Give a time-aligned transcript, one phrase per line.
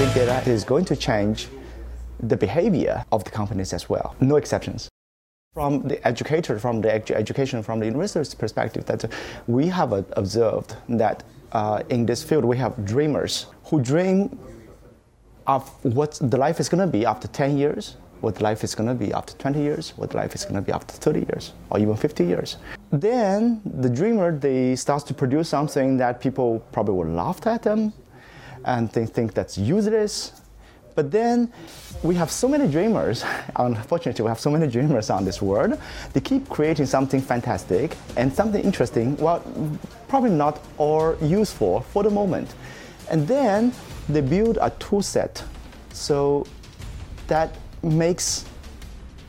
[0.00, 1.48] big data is going to change
[2.20, 4.16] the behavior of the companies as well.
[4.18, 4.88] No exceptions.
[5.52, 9.12] From the educator, from the edu- education, from the university's perspective, that
[9.46, 14.38] we have uh, observed that uh, in this field we have dreamers who dream
[15.46, 18.88] of what the life is going to be after 10 years, what life is going
[18.88, 21.78] to be after 20 years, what life is going to be after 30 years, or
[21.78, 22.56] even 50 years.
[22.90, 27.92] Then the dreamer they starts to produce something that people probably will laugh at them,
[28.64, 30.32] and they think that's useless.
[30.94, 31.52] But then
[32.02, 33.24] we have so many dreamers.
[33.56, 35.78] Unfortunately, we have so many dreamers on this world.
[36.12, 39.16] They keep creating something fantastic and something interesting.
[39.16, 39.42] Well,
[40.08, 42.54] probably not all useful for the moment.
[43.10, 43.72] And then
[44.08, 45.42] they build a tool set
[45.92, 46.46] so
[47.26, 48.44] that makes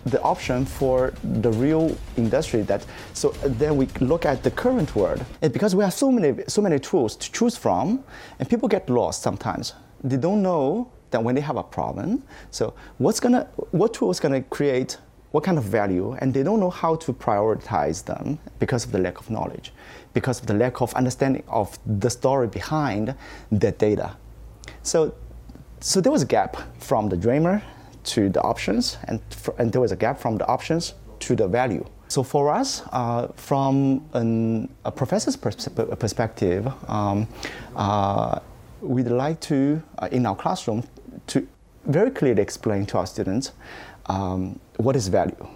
[0.05, 5.23] the option for the real industry that so then we look at the current world.
[5.41, 8.03] And because we have so many so many tools to choose from
[8.39, 9.73] and people get lost sometimes.
[10.03, 14.19] They don't know that when they have a problem so what's gonna what tool is
[14.19, 14.97] gonna create
[15.31, 16.17] what kind of value?
[16.19, 19.71] And they don't know how to prioritize them because of the lack of knowledge
[20.13, 23.15] because of the lack of understanding of the story behind
[23.51, 24.17] the data.
[24.83, 25.13] So
[25.79, 27.63] so there was a gap from the dreamer
[28.03, 29.19] to the options, and,
[29.57, 31.85] and there was a gap from the options to the value.
[32.07, 37.27] So for us, uh, from an, a professor's pers- perspective, um,
[37.75, 38.39] uh,
[38.81, 40.83] we'd like to, uh, in our classroom,
[41.27, 41.47] to
[41.85, 43.53] very clearly explain to our students
[44.07, 45.47] um, what is value,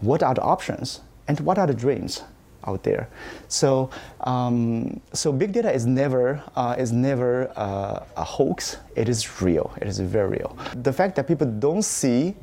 [0.00, 2.22] what are the options, and what are the dreams
[2.66, 3.08] out there.
[3.48, 8.78] So, um, so big data is never uh, is never uh, a hoax.
[8.96, 9.72] It is real.
[9.80, 10.56] It is very real.
[10.76, 12.34] The fact that people don't see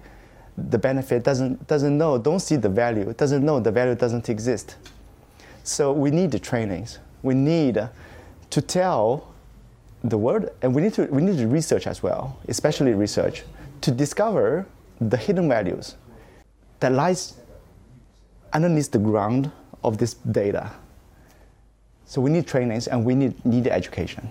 [0.57, 4.75] the benefit doesn't doesn't know don't see the value doesn't know the value doesn't exist.
[5.63, 6.99] So we need the trainings.
[7.21, 7.87] We need
[8.49, 9.27] to tell
[10.03, 13.43] the world, and we need to we need to research as well, especially research,
[13.81, 14.65] to discover
[14.99, 15.95] the hidden values
[16.79, 17.35] that lies
[18.53, 19.51] underneath the ground
[19.83, 20.71] of this data.
[22.05, 24.29] So we need trainings and we need, need education.